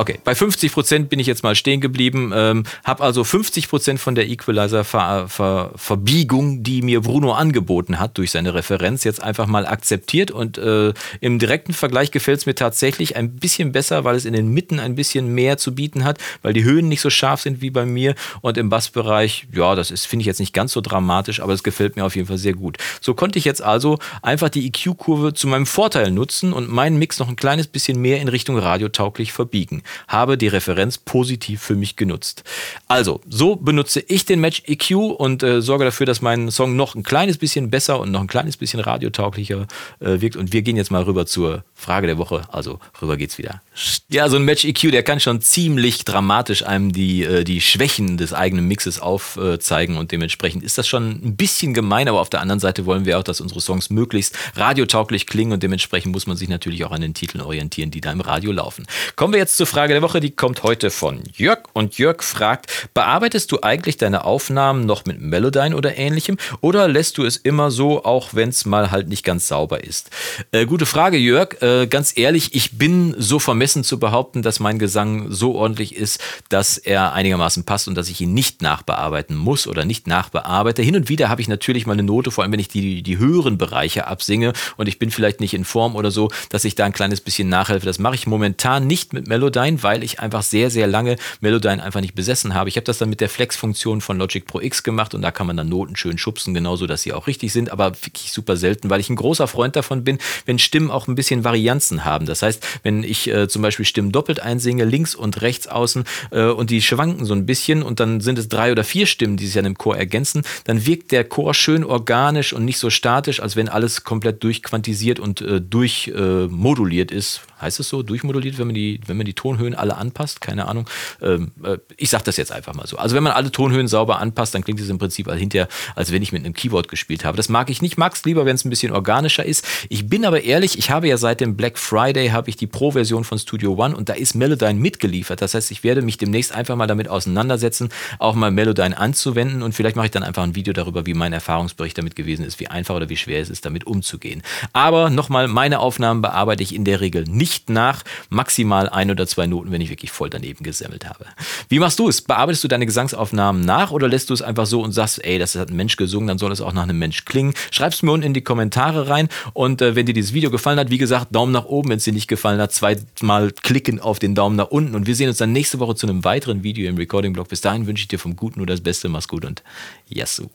Okay, 0.00 0.18
bei 0.24 0.34
50 0.34 0.72
Prozent 0.72 1.10
bin 1.10 1.18
ich 1.18 1.26
jetzt 1.26 1.42
mal 1.42 1.54
stehen 1.54 1.82
geblieben, 1.82 2.32
ähm, 2.34 2.64
habe 2.84 3.02
also 3.02 3.22
50 3.22 3.68
Prozent 3.68 4.00
von 4.00 4.14
der 4.14 4.30
Equalizer-Verbiegung, 4.30 6.62
die 6.62 6.80
mir 6.80 7.02
Bruno 7.02 7.34
angeboten 7.34 7.98
hat 7.98 8.16
durch 8.16 8.30
seine 8.30 8.54
Referenz, 8.54 9.04
jetzt 9.04 9.22
einfach 9.22 9.46
mal 9.46 9.66
akzeptiert. 9.66 10.30
Und 10.30 10.56
äh, 10.56 10.94
im 11.20 11.38
direkten 11.38 11.74
Vergleich 11.74 12.12
gefällt 12.12 12.38
es 12.38 12.46
mir 12.46 12.54
tatsächlich 12.54 13.16
ein 13.16 13.36
bisschen 13.36 13.72
besser, 13.72 14.04
weil 14.04 14.16
es 14.16 14.24
in 14.24 14.32
den 14.32 14.48
Mitten 14.48 14.80
ein 14.80 14.94
bisschen 14.94 15.34
mehr 15.34 15.58
zu 15.58 15.74
bieten 15.74 16.02
hat, 16.02 16.16
weil 16.40 16.54
die 16.54 16.64
Höhen 16.64 16.88
nicht 16.88 17.02
so 17.02 17.10
scharf 17.10 17.42
sind 17.42 17.60
wie 17.60 17.68
bei 17.68 17.84
mir. 17.84 18.14
Und 18.40 18.56
im 18.56 18.70
Bassbereich, 18.70 19.48
ja, 19.52 19.74
das 19.74 19.90
ist, 19.90 20.06
finde 20.06 20.22
ich 20.22 20.26
jetzt 20.28 20.40
nicht 20.40 20.54
ganz 20.54 20.72
so 20.72 20.80
dramatisch, 20.80 21.40
aber 21.40 21.52
es 21.52 21.62
gefällt 21.62 21.96
mir 21.96 22.06
auf 22.06 22.16
jeden 22.16 22.28
Fall 22.28 22.38
sehr 22.38 22.54
gut. 22.54 22.78
So 23.02 23.12
konnte 23.12 23.38
ich 23.38 23.44
jetzt 23.44 23.62
also 23.62 23.98
einfach 24.22 24.48
die 24.48 24.66
EQ-Kurve 24.66 25.34
zu 25.34 25.46
meinem 25.46 25.66
Vorteil 25.66 26.10
nutzen 26.10 26.54
und 26.54 26.70
meinen 26.70 26.98
Mix 26.98 27.18
noch 27.18 27.28
ein 27.28 27.36
kleines 27.36 27.66
bisschen 27.66 28.00
mehr 28.00 28.22
in 28.22 28.28
Richtung 28.28 28.56
radiotauglich 28.56 29.34
verbiegen 29.34 29.82
habe 30.08 30.36
die 30.36 30.48
Referenz 30.48 30.98
positiv 30.98 31.62
für 31.62 31.74
mich 31.74 31.96
genutzt. 31.96 32.44
Also, 32.88 33.20
so 33.28 33.56
benutze 33.56 34.00
ich 34.06 34.24
den 34.24 34.40
Match 34.40 34.62
EQ 34.66 34.92
und 34.92 35.42
äh, 35.42 35.60
sorge 35.62 35.84
dafür, 35.84 36.06
dass 36.06 36.22
mein 36.22 36.50
Song 36.50 36.76
noch 36.76 36.94
ein 36.94 37.02
kleines 37.02 37.38
bisschen 37.38 37.70
besser 37.70 38.00
und 38.00 38.10
noch 38.10 38.20
ein 38.20 38.26
kleines 38.26 38.56
bisschen 38.56 38.80
radiotauglicher 38.80 39.66
äh, 40.00 40.20
wirkt. 40.20 40.36
Und 40.36 40.52
wir 40.52 40.62
gehen 40.62 40.76
jetzt 40.76 40.90
mal 40.90 41.02
rüber 41.02 41.26
zur 41.26 41.64
Frage 41.74 42.06
der 42.06 42.18
Woche. 42.18 42.42
Also, 42.50 42.78
rüber 43.00 43.16
geht's 43.16 43.38
wieder. 43.38 43.62
Ja, 44.08 44.28
so 44.28 44.36
ein 44.36 44.44
Match 44.44 44.64
EQ, 44.64 44.90
der 44.90 45.02
kann 45.02 45.20
schon 45.20 45.40
ziemlich 45.40 46.04
dramatisch 46.04 46.64
einem 46.66 46.92
die, 46.92 47.24
äh, 47.24 47.44
die 47.44 47.60
Schwächen 47.60 48.16
des 48.16 48.32
eigenen 48.32 48.66
Mixes 48.66 49.00
aufzeigen 49.00 49.96
und 49.96 50.12
dementsprechend 50.12 50.62
ist 50.62 50.78
das 50.78 50.86
schon 50.86 51.10
ein 51.24 51.36
bisschen 51.36 51.74
gemein, 51.74 52.08
aber 52.08 52.20
auf 52.20 52.30
der 52.30 52.40
anderen 52.40 52.60
Seite 52.60 52.86
wollen 52.86 53.04
wir 53.04 53.18
auch, 53.18 53.22
dass 53.22 53.40
unsere 53.40 53.60
Songs 53.60 53.90
möglichst 53.90 54.36
radiotauglich 54.56 55.26
klingen 55.26 55.52
und 55.52 55.62
dementsprechend 55.62 56.12
muss 56.12 56.26
man 56.26 56.36
sich 56.36 56.48
natürlich 56.48 56.84
auch 56.84 56.92
an 56.92 57.00
den 57.00 57.14
Titeln 57.14 57.40
orientieren, 57.42 57.90
die 57.90 58.00
da 58.00 58.12
im 58.12 58.20
Radio 58.20 58.52
laufen. 58.52 58.86
Kommen 59.16 59.32
wir 59.32 59.40
jetzt 59.40 59.56
zur 59.56 59.66
Frage 59.66 59.79
der 59.88 60.02
Woche, 60.02 60.20
die 60.20 60.30
kommt 60.30 60.62
heute 60.62 60.90
von 60.90 61.22
Jörg 61.34 61.60
und 61.72 61.98
Jörg 61.98 62.22
fragt, 62.22 62.90
bearbeitest 62.94 63.52
du 63.52 63.60
eigentlich 63.62 63.96
deine 63.96 64.24
Aufnahmen 64.24 64.86
noch 64.86 65.04
mit 65.04 65.20
Melodyne 65.20 65.76
oder 65.76 65.96
ähnlichem 65.96 66.36
oder 66.60 66.88
lässt 66.88 67.18
du 67.18 67.24
es 67.24 67.36
immer 67.36 67.70
so, 67.70 68.04
auch 68.04 68.34
wenn 68.34 68.48
es 68.48 68.64
mal 68.64 68.90
halt 68.90 69.08
nicht 69.08 69.24
ganz 69.24 69.48
sauber 69.48 69.84
ist? 69.84 70.10
Äh, 70.52 70.66
gute 70.66 70.86
Frage, 70.86 71.16
Jörg. 71.16 71.60
Äh, 71.62 71.86
ganz 71.86 72.16
ehrlich, 72.16 72.54
ich 72.54 72.78
bin 72.78 73.14
so 73.18 73.38
vermessen 73.38 73.84
zu 73.84 73.98
behaupten, 73.98 74.42
dass 74.42 74.60
mein 74.60 74.78
Gesang 74.78 75.30
so 75.30 75.54
ordentlich 75.54 75.94
ist, 75.94 76.20
dass 76.48 76.78
er 76.78 77.12
einigermaßen 77.12 77.64
passt 77.64 77.88
und 77.88 77.94
dass 77.94 78.08
ich 78.08 78.20
ihn 78.20 78.34
nicht 78.34 78.62
nachbearbeiten 78.62 79.36
muss 79.36 79.66
oder 79.66 79.84
nicht 79.84 80.06
nachbearbeite. 80.06 80.82
Hin 80.82 80.96
und 80.96 81.08
wieder 81.08 81.28
habe 81.28 81.40
ich 81.40 81.48
natürlich 81.48 81.86
mal 81.86 81.92
eine 81.94 82.02
Note, 82.02 82.30
vor 82.30 82.42
allem 82.42 82.52
wenn 82.52 82.60
ich 82.60 82.68
die, 82.68 83.02
die 83.02 83.18
höheren 83.18 83.58
Bereiche 83.58 84.06
absinge 84.06 84.52
und 84.76 84.88
ich 84.88 84.98
bin 84.98 85.10
vielleicht 85.10 85.40
nicht 85.40 85.54
in 85.54 85.64
Form 85.64 85.96
oder 85.96 86.10
so, 86.10 86.30
dass 86.48 86.64
ich 86.64 86.74
da 86.74 86.84
ein 86.84 86.92
kleines 86.92 87.20
bisschen 87.20 87.48
nachhelfe. 87.48 87.86
Das 87.86 87.98
mache 87.98 88.14
ich 88.14 88.26
momentan 88.26 88.86
nicht 88.86 89.12
mit 89.12 89.28
Melodyne, 89.28 89.69
weil 89.82 90.02
ich 90.02 90.20
einfach 90.20 90.42
sehr, 90.42 90.70
sehr 90.70 90.86
lange 90.86 91.16
Melodyne 91.40 91.82
einfach 91.82 92.00
nicht 92.00 92.14
besessen 92.14 92.54
habe. 92.54 92.68
Ich 92.68 92.76
habe 92.76 92.84
das 92.84 92.98
dann 92.98 93.10
mit 93.10 93.20
der 93.20 93.28
Flex-Funktion 93.28 94.00
von 94.00 94.18
Logic 94.18 94.44
Pro 94.44 94.60
X 94.60 94.82
gemacht 94.82 95.14
und 95.14 95.22
da 95.22 95.30
kann 95.30 95.46
man 95.46 95.56
dann 95.56 95.68
Noten 95.68 95.96
schön 95.96 96.18
schubsen, 96.18 96.54
genauso, 96.54 96.86
dass 96.86 97.02
sie 97.02 97.12
auch 97.12 97.26
richtig 97.26 97.52
sind, 97.52 97.70
aber 97.70 97.92
wirklich 98.02 98.32
super 98.32 98.56
selten, 98.56 98.90
weil 98.90 99.00
ich 99.00 99.10
ein 99.10 99.16
großer 99.16 99.46
Freund 99.46 99.76
davon 99.76 100.04
bin, 100.04 100.18
wenn 100.46 100.58
Stimmen 100.58 100.90
auch 100.90 101.08
ein 101.08 101.14
bisschen 101.14 101.44
Varianzen 101.44 102.04
haben. 102.04 102.26
Das 102.26 102.42
heißt, 102.42 102.66
wenn 102.82 103.02
ich 103.02 103.28
äh, 103.28 103.48
zum 103.48 103.62
Beispiel 103.62 103.84
Stimmen 103.84 104.12
doppelt 104.12 104.40
einsinge, 104.40 104.84
links 104.84 105.14
und 105.14 105.42
rechts 105.42 105.66
außen 105.66 106.04
äh, 106.30 106.44
und 106.44 106.70
die 106.70 106.82
schwanken 106.82 107.24
so 107.24 107.34
ein 107.34 107.46
bisschen 107.46 107.82
und 107.82 108.00
dann 108.00 108.20
sind 108.20 108.38
es 108.38 108.48
drei 108.48 108.72
oder 108.72 108.84
vier 108.84 109.06
Stimmen, 109.06 109.36
die 109.36 109.46
sich 109.46 109.58
an 109.58 109.64
dem 109.64 109.78
Chor 109.78 109.96
ergänzen, 109.96 110.42
dann 110.64 110.86
wirkt 110.86 111.12
der 111.12 111.24
Chor 111.24 111.54
schön 111.54 111.84
organisch 111.84 112.52
und 112.52 112.64
nicht 112.64 112.78
so 112.78 112.90
statisch, 112.90 113.40
als 113.40 113.56
wenn 113.56 113.68
alles 113.68 114.04
komplett 114.04 114.42
durchquantisiert 114.42 115.20
und 115.20 115.40
äh, 115.40 115.60
durchmoduliert 115.60 117.10
ist. 117.10 117.42
Heißt 117.60 117.80
es 117.80 117.88
so? 117.88 118.02
Durchmoduliert, 118.02 118.58
wenn 118.58 118.66
man 118.68 118.74
die, 118.74 119.00
wenn 119.06 119.16
man 119.16 119.26
die 119.26 119.34
Tonhöhen 119.34 119.74
alle 119.74 119.96
anpasst? 119.96 120.40
Keine 120.40 120.68
Ahnung. 120.68 120.88
Ähm, 121.20 121.52
äh, 121.64 121.78
ich 121.96 122.10
sage 122.10 122.24
das 122.24 122.36
jetzt 122.36 122.52
einfach 122.52 122.74
mal 122.74 122.86
so. 122.86 122.96
Also 122.96 123.16
wenn 123.16 123.22
man 123.22 123.32
alle 123.32 123.50
Tonhöhen 123.50 123.88
sauber 123.88 124.18
anpasst, 124.18 124.54
dann 124.54 124.62
klingt 124.62 124.80
es 124.80 124.88
im 124.88 124.98
Prinzip 124.98 125.30
hinterher, 125.30 125.68
als 125.94 126.12
wenn 126.12 126.22
ich 126.22 126.32
mit 126.32 126.44
einem 126.44 126.54
Keyboard 126.54 126.88
gespielt 126.88 127.24
habe. 127.24 127.36
Das 127.36 127.48
mag 127.48 127.70
ich 127.70 127.82
nicht. 127.82 127.98
Mag 127.98 128.14
es 128.14 128.24
lieber, 128.24 128.44
wenn 128.44 128.54
es 128.56 128.64
ein 128.64 128.70
bisschen 128.70 128.92
organischer 128.92 129.44
ist. 129.44 129.66
Ich 129.88 130.08
bin 130.08 130.24
aber 130.24 130.42
ehrlich, 130.42 130.78
ich 130.78 130.90
habe 130.90 131.08
ja 131.08 131.16
seit 131.16 131.40
dem 131.40 131.56
Black 131.56 131.78
Friday 131.78 132.28
habe 132.28 132.48
ich 132.48 132.56
die 132.56 132.66
Pro-Version 132.66 133.24
von 133.24 133.38
Studio 133.38 133.74
One 133.74 133.96
und 133.96 134.08
da 134.08 134.14
ist 134.14 134.34
Melodyne 134.34 134.78
mitgeliefert. 134.78 135.42
Das 135.42 135.54
heißt, 135.54 135.70
ich 135.70 135.84
werde 135.84 136.02
mich 136.02 136.18
demnächst 136.18 136.52
einfach 136.52 136.76
mal 136.76 136.86
damit 136.86 137.08
auseinandersetzen, 137.08 137.88
auch 138.18 138.34
mal 138.34 138.50
Melodyne 138.50 138.96
anzuwenden 138.96 139.62
und 139.62 139.74
vielleicht 139.74 139.96
mache 139.96 140.06
ich 140.06 140.12
dann 140.12 140.22
einfach 140.22 140.42
ein 140.42 140.54
Video 140.54 140.72
darüber, 140.72 141.06
wie 141.06 141.14
mein 141.14 141.32
Erfahrungsbericht 141.32 141.98
damit 141.98 142.16
gewesen 142.16 142.44
ist, 142.44 142.60
wie 142.60 142.68
einfach 142.68 142.94
oder 142.94 143.08
wie 143.08 143.16
schwer 143.16 143.40
es 143.40 143.50
ist, 143.50 143.64
damit 143.64 143.86
umzugehen. 143.86 144.42
Aber 144.72 145.10
nochmal, 145.10 145.48
meine 145.48 145.80
Aufnahmen 145.80 146.22
bearbeite 146.22 146.62
ich 146.62 146.74
in 146.74 146.84
der 146.84 147.00
Regel 147.00 147.24
nicht 147.24 147.49
nach. 147.68 148.02
Maximal 148.28 148.88
ein 148.88 149.10
oder 149.10 149.26
zwei 149.26 149.46
Noten, 149.46 149.70
wenn 149.72 149.80
ich 149.80 149.90
wirklich 149.90 150.10
voll 150.10 150.30
daneben 150.30 150.64
gesemmelt 150.64 151.08
habe. 151.08 151.26
Wie 151.68 151.78
machst 151.78 151.98
du 151.98 152.08
es? 152.08 152.22
Bearbeitest 152.22 152.64
du 152.64 152.68
deine 152.68 152.86
Gesangsaufnahmen 152.86 153.64
nach 153.64 153.90
oder 153.90 154.08
lässt 154.08 154.30
du 154.30 154.34
es 154.34 154.42
einfach 154.42 154.66
so 154.66 154.82
und 154.82 154.92
sagst, 154.92 155.24
ey, 155.24 155.38
das 155.38 155.54
hat 155.54 155.70
ein 155.70 155.76
Mensch 155.76 155.96
gesungen, 155.96 156.28
dann 156.28 156.38
soll 156.38 156.52
es 156.52 156.60
auch 156.60 156.72
nach 156.72 156.84
einem 156.84 156.98
Mensch 156.98 157.24
klingen? 157.24 157.54
Schreib 157.70 157.92
es 157.92 158.02
mir 158.02 158.12
unten 158.12 158.26
in 158.26 158.34
die 158.34 158.42
Kommentare 158.42 159.08
rein 159.08 159.28
und 159.52 159.82
äh, 159.82 159.96
wenn 159.96 160.06
dir 160.06 160.14
dieses 160.14 160.32
Video 160.32 160.50
gefallen 160.50 160.78
hat, 160.78 160.90
wie 160.90 160.98
gesagt, 160.98 161.34
Daumen 161.34 161.52
nach 161.52 161.64
oben, 161.64 161.90
wenn 161.90 161.98
es 161.98 162.04
dir 162.04 162.12
nicht 162.12 162.28
gefallen 162.28 162.60
hat, 162.60 162.72
zweimal 162.72 163.52
klicken 163.52 164.00
auf 164.00 164.18
den 164.18 164.34
Daumen 164.34 164.56
nach 164.56 164.68
unten 164.68 164.94
und 164.94 165.06
wir 165.06 165.14
sehen 165.14 165.28
uns 165.28 165.38
dann 165.38 165.52
nächste 165.52 165.78
Woche 165.78 165.94
zu 165.94 166.06
einem 166.06 166.24
weiteren 166.24 166.62
Video 166.62 166.88
im 166.88 166.96
Recording-Blog. 166.96 167.48
Bis 167.48 167.60
dahin 167.60 167.86
wünsche 167.86 168.02
ich 168.02 168.08
dir 168.08 168.18
vom 168.18 168.36
Guten 168.36 168.60
nur 168.60 168.66
das 168.66 168.80
Beste, 168.80 169.08
mach's 169.08 169.28
gut 169.28 169.44
und 169.44 169.62
Yassou. 170.08 170.50